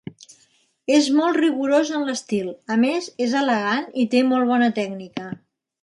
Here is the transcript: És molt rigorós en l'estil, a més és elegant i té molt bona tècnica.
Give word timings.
És 0.95 1.09
molt 1.17 1.37
rigorós 1.41 1.91
en 1.99 2.09
l'estil, 2.09 2.49
a 2.77 2.79
més 2.87 3.13
és 3.27 3.39
elegant 3.45 3.87
i 4.07 4.11
té 4.15 4.27
molt 4.35 4.53
bona 4.55 4.73
tècnica. 4.81 5.33